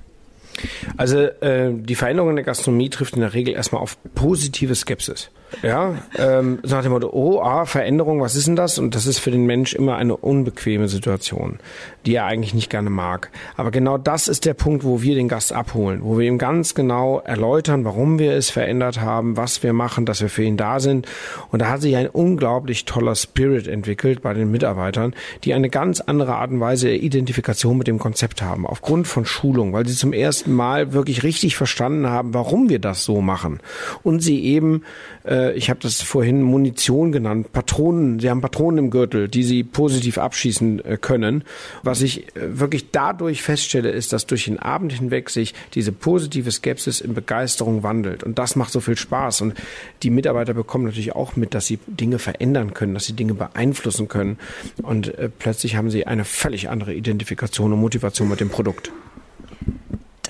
[0.97, 5.31] Also äh, die Veränderung in der Gastronomie trifft in der Regel erstmal auf positive Skepsis.
[5.63, 8.79] Ja, ähm, so nach dem Motto, oh, ah, Veränderung, was ist denn das?
[8.79, 11.59] Und das ist für den Mensch immer eine unbequeme Situation,
[12.07, 13.31] die er eigentlich nicht gerne mag.
[13.57, 16.75] Aber genau das ist der Punkt, wo wir den Gast abholen, wo wir ihm ganz
[16.75, 20.81] genau erläutern, warum wir es verändert haben, was wir machen, dass wir für ihn da
[20.81, 21.07] sind.
[21.51, 26.01] Und da hat sich ein unglaublich toller Spirit entwickelt bei den Mitarbeitern, die eine ganz
[26.01, 29.95] andere Art und Weise der Identifikation mit dem Konzept haben, aufgrund von Schulung, weil sie
[29.95, 33.61] zum ersten Mal wirklich richtig verstanden haben, warum wir das so machen.
[34.03, 34.83] Und sie eben
[35.27, 39.65] äh, ich habe das vorhin Munition genannt, Patronen, sie haben Patronen im Gürtel, die sie
[39.65, 41.45] positiv abschießen äh, können.
[41.83, 46.51] Was ich äh, wirklich dadurch feststelle, ist, dass durch den Abend hinweg sich diese positive
[46.51, 48.23] Skepsis in Begeisterung wandelt.
[48.23, 49.43] Und das macht so viel Spaß.
[49.43, 49.55] Und
[50.03, 54.09] die Mitarbeiter bekommen natürlich auch mit, dass sie Dinge verändern können, dass sie Dinge beeinflussen
[54.09, 54.39] können.
[54.83, 58.93] Und äh, plötzlich haben sie eine völlig andere Identifikation und Motivation mit dem Produkt.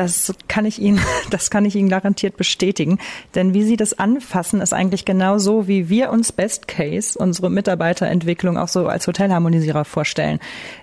[0.03, 2.99] Das kann ich Ihnen, das kann ich Ihnen garantiert bestätigen.
[3.37, 7.51] Denn wie Sie das anfassen, ist eigentlich genau so, wie wir uns Best Case unsere
[7.51, 10.41] Mitarbeiterentwicklung auch so als Hotelharmonisierer vorstellen.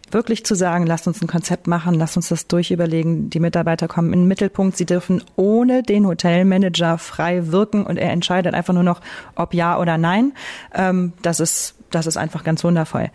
[0.10, 3.30] Wirklich zu sagen, lasst uns ein Konzept machen, lasst uns das durchüberlegen.
[3.30, 4.78] Die Mitarbeiter kommen in den Mittelpunkt.
[4.78, 9.02] Sie dürfen ohne den Hotelmanager frei wirken und er entscheidet einfach nur noch,
[9.36, 10.32] ob ja oder nein.
[10.74, 13.12] Ähm, das ist, das ist einfach ganz wundervoll.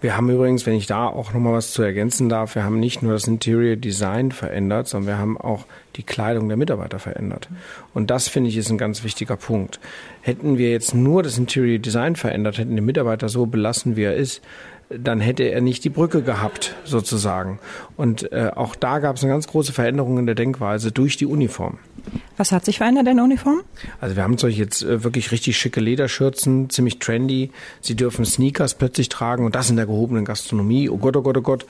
[0.00, 3.02] Wir haben übrigens, wenn ich da auch nochmal was zu ergänzen darf, wir haben nicht
[3.02, 7.48] nur das Interior Design verändert, sondern wir haben auch die Kleidung der Mitarbeiter verändert.
[7.92, 9.78] Und das finde ich ist ein ganz wichtiger Punkt.
[10.22, 14.14] Hätten wir jetzt nur das Interior Design verändert, hätten den Mitarbeiter so belassen, wie er
[14.14, 14.40] ist,
[14.90, 17.60] dann hätte er nicht die Brücke gehabt, sozusagen.
[17.96, 21.26] Und äh, auch da gab es eine ganz große Veränderung in der Denkweise durch die
[21.26, 21.78] Uniform.
[22.36, 23.60] Was hat sich verändert in der Uniform?
[24.00, 27.50] Also wir haben solche jetzt äh, wirklich richtig schicke Lederschürzen, ziemlich trendy.
[27.80, 30.88] Sie dürfen Sneakers plötzlich tragen und das in der gehobenen Gastronomie.
[30.88, 31.66] Oh Gott, oh Gott, oh Gott.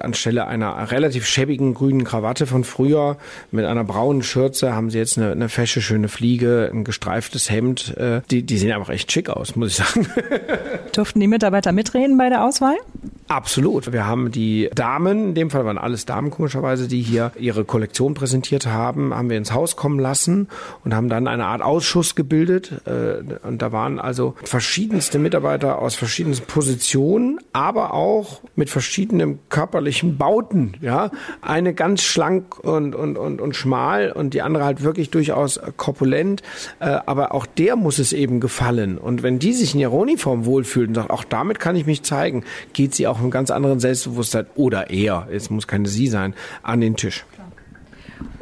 [0.00, 3.18] Anstelle einer relativ schäbigen grünen Krawatte von früher
[3.50, 7.96] mit einer braunen Schürze haben sie jetzt eine, eine fesche, schöne Fliege, ein gestreiftes Hemd.
[7.98, 10.08] Äh, die, die sehen einfach echt schick aus, muss ich sagen.
[10.92, 12.63] Durften die Mitarbeiter mitreden bei der Auswahl?
[12.64, 12.78] fly?
[13.26, 13.90] Absolut.
[13.90, 18.12] Wir haben die Damen, in dem Fall waren alles Damen komischerweise, die hier ihre Kollektion
[18.12, 20.48] präsentiert haben, haben wir ins Haus kommen lassen
[20.84, 22.82] und haben dann eine Art Ausschuss gebildet.
[22.86, 30.18] Äh, und da waren also verschiedenste Mitarbeiter aus verschiedensten Positionen, aber auch mit verschiedenen körperlichen
[30.18, 30.74] Bauten.
[30.82, 31.10] Ja,
[31.40, 36.42] eine ganz schlank und, und, und, und schmal und die andere halt wirklich durchaus korpulent.
[36.78, 38.98] Äh, aber auch der muss es eben gefallen.
[38.98, 42.02] Und wenn die sich in ihrer Uniform wohlfühlt und sagt, auch damit kann ich mich
[42.02, 46.34] zeigen, geht sie auch einem ganz anderen Selbstbewusstsein oder eher, es muss keine sie sein,
[46.62, 47.24] an den Tisch.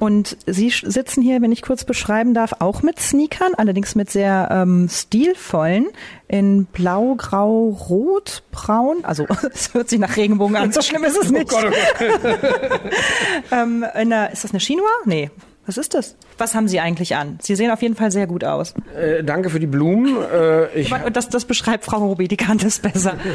[0.02, 4.48] Und Sie sitzen hier, wenn ich kurz beschreiben darf, auch mit Sneakern, allerdings mit sehr
[4.50, 5.86] ähm, stilvollen,
[6.26, 9.04] in blau, grau, rot, braun.
[9.04, 11.52] Also es hört sich nach Regenbogen an, so schlimm ist es nicht.
[11.52, 12.80] Oh Gott, oh Gott.
[13.52, 14.88] ähm, einer, ist das eine Chinois?
[15.04, 15.30] Nee.
[15.64, 16.16] Was ist das?
[16.38, 17.38] Was haben Sie eigentlich an?
[17.40, 18.74] Sie sehen auf jeden Fall sehr gut aus.
[18.96, 20.16] Äh, danke für die Blumen.
[20.20, 23.16] Äh, ich das, das beschreibt Frau Robi, die kann das besser.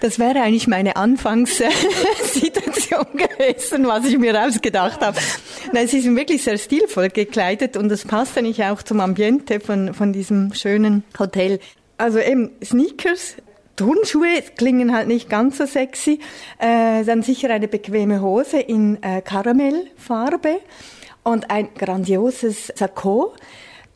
[0.00, 5.16] Das wäre eigentlich meine Anfangssituation gewesen, was ich mir ausgedacht habe.
[5.72, 9.94] Nein, Sie sind wirklich sehr stilvoll gekleidet und das passt eigentlich auch zum Ambiente von,
[9.94, 11.60] von diesem schönen Hotel.
[11.98, 13.36] Also eben Sneakers,
[13.76, 16.20] Turnschuhe klingen halt nicht ganz so sexy.
[16.58, 20.60] Äh, dann sicher eine bequeme Hose in äh, Karamellfarbe
[21.22, 23.34] und ein grandioses Sakko,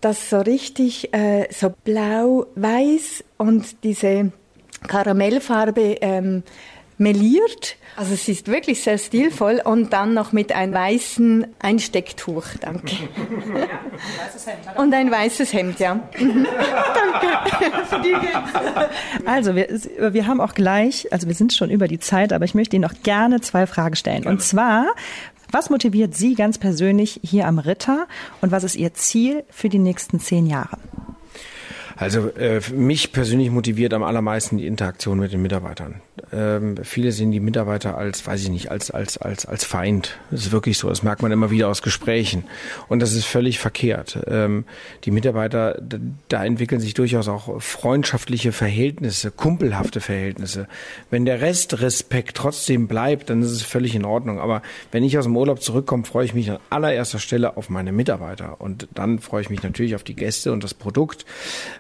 [0.01, 4.33] das so richtig äh, so blau-weiß und diese
[4.87, 6.43] Karamellfarbe ähm,
[6.99, 7.77] meliert.
[7.97, 12.45] Also es ist wirklich sehr stilvoll und dann noch mit einem weißen Einstecktuch.
[12.61, 12.97] Danke.
[12.97, 16.01] Ja, und ein weißes Hemd, ja.
[16.13, 16.37] Danke.
[19.27, 19.69] also wir,
[20.13, 22.83] wir haben auch gleich, also wir sind schon über die Zeit, aber ich möchte Ihnen
[22.83, 24.27] noch gerne zwei Fragen stellen.
[24.27, 24.87] Und zwar,
[25.51, 28.07] was motiviert Sie ganz persönlich hier am Ritter
[28.41, 30.79] und was ist Ihr Ziel für die nächsten zehn Jahre?
[31.97, 36.03] Also äh, mich persönlich motiviert am allermeisten die Interaktion mit den Mitarbeitern.
[36.33, 40.19] Ähm, viele sehen die Mitarbeiter als, weiß ich nicht, als als als als Feind.
[40.31, 40.89] Das ist wirklich so.
[40.89, 42.45] Das merkt man immer wieder aus Gesprächen.
[42.89, 44.19] Und das ist völlig verkehrt.
[44.27, 44.65] Ähm,
[45.05, 45.81] die Mitarbeiter,
[46.29, 50.69] da entwickeln sich durchaus auch freundschaftliche Verhältnisse, kumpelhafte Verhältnisse.
[51.11, 54.39] Wenn der Rest Respekt trotzdem bleibt, dann ist es völlig in Ordnung.
[54.39, 57.93] Aber wenn ich aus dem Urlaub zurückkomme, freue ich mich an allererster Stelle auf meine
[57.93, 58.61] Mitarbeiter.
[58.61, 61.25] Und dann freue ich mich natürlich auf die Gäste und das Produkt.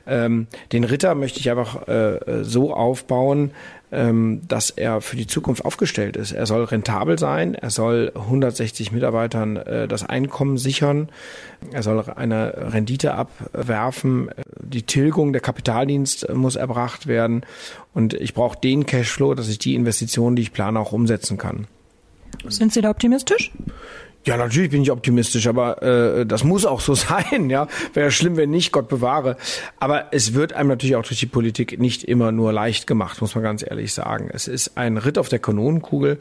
[0.07, 3.51] Ähm, den Ritter möchte ich einfach äh, so aufbauen,
[3.92, 6.33] ähm, dass er für die Zukunft aufgestellt ist.
[6.33, 11.09] Er soll rentabel sein, er soll 160 Mitarbeitern äh, das Einkommen sichern,
[11.73, 17.47] er soll eine Rendite abwerfen, die Tilgung der Kapitaldienst muss erbracht werden
[17.95, 21.66] und ich brauche den Cashflow, dass ich die Investitionen, die ich plane, auch umsetzen kann.
[22.49, 23.53] Sind Sie da optimistisch?
[24.27, 27.49] Ja, natürlich bin ich optimistisch, aber äh, das muss auch so sein.
[27.49, 29.37] Ja, wäre schlimm, wenn nicht, Gott bewahre.
[29.79, 33.37] Aber es wird einem natürlich auch durch die Politik nicht immer nur leicht gemacht, muss
[33.37, 34.29] man ganz ehrlich sagen.
[34.33, 36.19] Es ist ein Ritt auf der Kanonenkugel.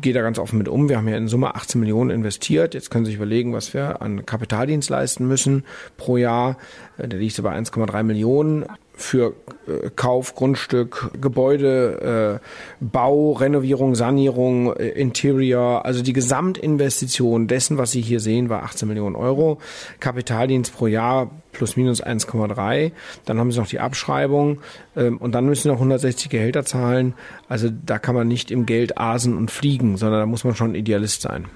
[0.00, 0.88] Gehe da ganz offen mit um.
[0.88, 2.72] Wir haben ja in Summe 18 Millionen investiert.
[2.72, 5.64] Jetzt können Sie sich überlegen, was wir an Kapitaldienst leisten müssen
[5.98, 6.56] pro Jahr.
[6.96, 8.64] Äh, der liegt so bei 1,3 Millionen
[8.96, 9.34] für
[9.66, 17.90] äh, Kauf, Grundstück, Gebäude, äh, Bau, Renovierung, Sanierung, äh, Interior, also die Gesamtinvestition dessen, was
[17.90, 19.58] Sie hier sehen, war 18 Millionen Euro.
[20.00, 22.92] Kapitaldienst pro Jahr plus minus 1,3.
[23.24, 24.60] Dann haben Sie noch die Abschreibung
[24.96, 27.14] ähm, und dann müssen Sie noch 160 Gehälter zahlen.
[27.48, 30.74] Also da kann man nicht im Geld asen und fliegen, sondern da muss man schon
[30.74, 31.46] Idealist sein.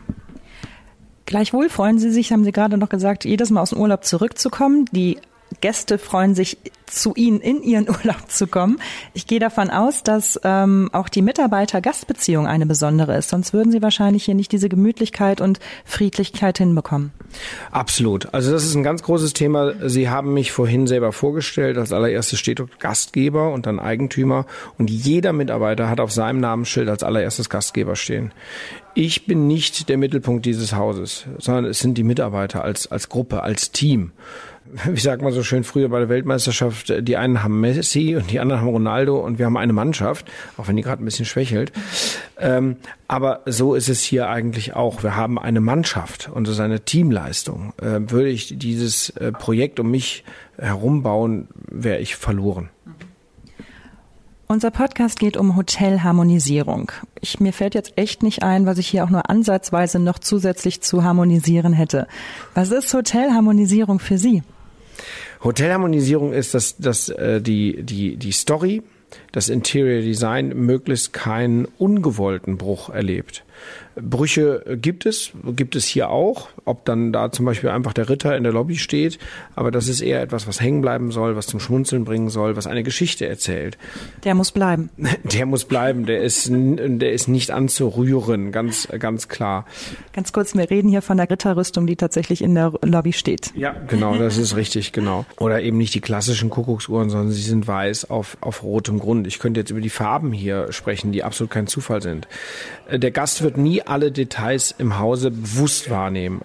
[1.26, 4.86] Gleichwohl freuen Sie sich, haben Sie gerade noch gesagt, jedes Mal aus dem Urlaub zurückzukommen.
[4.92, 5.18] Die
[5.60, 6.58] Gäste freuen sich,
[6.90, 8.78] zu Ihnen in Ihren Urlaub zu kommen.
[9.14, 13.28] Ich gehe davon aus, dass ähm, auch die Mitarbeiter-Gastbeziehung eine besondere ist.
[13.28, 17.12] Sonst würden Sie wahrscheinlich hier nicht diese Gemütlichkeit und Friedlichkeit hinbekommen.
[17.70, 18.32] Absolut.
[18.32, 19.74] Also das ist ein ganz großes Thema.
[19.88, 21.76] Sie haben mich vorhin selber vorgestellt.
[21.76, 24.46] Als allererstes steht Gastgeber und dann Eigentümer.
[24.78, 28.32] Und jeder Mitarbeiter hat auf seinem Namensschild als allererstes Gastgeber stehen.
[28.94, 33.42] Ich bin nicht der Mittelpunkt dieses Hauses, sondern es sind die Mitarbeiter als, als Gruppe,
[33.42, 34.12] als Team
[34.84, 38.40] wie sagt man so schön früher bei der Weltmeisterschaft, die einen haben Messi und die
[38.40, 41.72] anderen haben Ronaldo und wir haben eine Mannschaft, auch wenn die gerade ein bisschen schwächelt.
[42.38, 42.76] Ähm,
[43.06, 45.02] aber so ist es hier eigentlich auch.
[45.02, 47.72] Wir haben eine Mannschaft und das ist eine Teamleistung.
[47.80, 50.24] Äh, würde ich dieses äh, Projekt um mich
[50.58, 52.70] herum bauen, wäre ich verloren.
[54.50, 56.90] Unser Podcast geht um Hotelharmonisierung.
[57.20, 60.80] Ich, mir fällt jetzt echt nicht ein, was ich hier auch nur ansatzweise noch zusätzlich
[60.80, 62.06] zu harmonisieren hätte.
[62.54, 64.42] Was ist Hotelharmonisierung für Sie?
[65.42, 68.82] Hotelharmonisierung ist, dass, dass äh, die, die, die Story,
[69.32, 73.44] das Interior Design möglichst keinen ungewollten Bruch erlebt.
[73.96, 78.36] Brüche gibt es, gibt es hier auch, ob dann da zum Beispiel einfach der Ritter
[78.36, 79.18] in der Lobby steht,
[79.54, 82.66] aber das ist eher etwas, was hängen bleiben soll, was zum Schmunzeln bringen soll, was
[82.66, 83.78] eine Geschichte erzählt.
[84.24, 84.90] Der muss bleiben.
[85.24, 89.66] Der muss bleiben, der ist, der ist nicht anzurühren, ganz, ganz klar.
[90.12, 93.52] Ganz kurz, wir reden hier von der Ritterrüstung, die tatsächlich in der Lobby steht.
[93.54, 95.26] Ja, genau, das ist richtig, genau.
[95.38, 99.26] Oder eben nicht die klassischen Kuckucksuhren, sondern sie sind weiß auf, auf rotem Grund.
[99.26, 102.26] Ich könnte jetzt über die Farben hier sprechen, die absolut kein Zufall sind.
[102.90, 106.42] Der Gast wird nie alle Details im Hause bewusst wahrnehmen.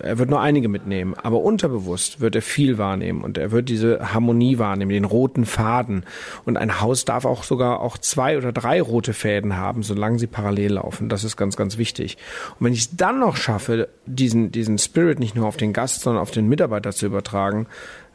[0.00, 4.14] Er wird nur einige mitnehmen, aber unterbewusst wird er viel wahrnehmen und er wird diese
[4.14, 6.04] Harmonie wahrnehmen, den roten Faden.
[6.46, 10.26] Und ein Haus darf auch sogar auch zwei oder drei rote Fäden haben, solange sie
[10.26, 11.10] parallel laufen.
[11.10, 12.16] Das ist ganz, ganz wichtig.
[12.58, 16.00] Und wenn ich es dann noch schaffe, diesen, diesen Spirit nicht nur auf den Gast,
[16.00, 17.66] sondern auf den Mitarbeiter zu übertragen,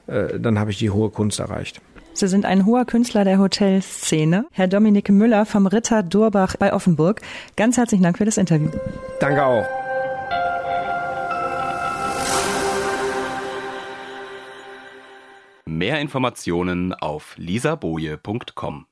[0.08, 1.80] äh, dann habe ich die hohe Kunst erreicht.
[2.14, 4.46] Sie sind ein hoher Künstler der Hotelszene.
[4.52, 7.22] Herr Dominik Müller vom Ritter Durbach bei Offenburg.
[7.56, 8.70] Ganz herzlichen Dank für das Interview.
[9.20, 9.66] Danke auch.
[15.66, 18.86] Mehr Informationen auf lisaboje.com.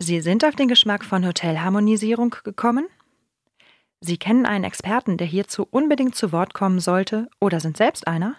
[0.00, 2.86] Sie sind auf den Geschmack von Hotelharmonisierung gekommen?
[4.00, 8.36] Sie kennen einen Experten, der hierzu unbedingt zu Wort kommen sollte oder sind selbst einer?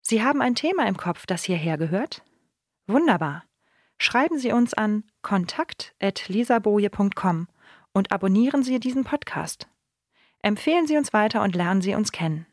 [0.00, 2.22] Sie haben ein Thema im Kopf, das hierher gehört?
[2.90, 3.44] Wunderbar.
[3.98, 7.48] Schreiben Sie uns an kontakt.lisaboje.com
[7.92, 9.68] und abonnieren Sie diesen Podcast.
[10.42, 12.46] Empfehlen Sie uns weiter und lernen Sie uns kennen.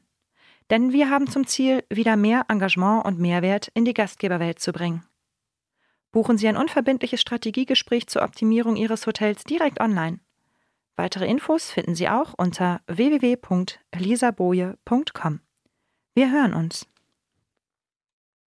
[0.69, 5.05] Denn wir haben zum Ziel, wieder mehr Engagement und Mehrwert in die Gastgeberwelt zu bringen.
[6.11, 10.19] Buchen Sie ein unverbindliches Strategiegespräch zur Optimierung Ihres Hotels direkt online.
[10.97, 15.39] Weitere Infos finden Sie auch unter www.lisaboje.com.
[16.15, 16.85] Wir hören uns.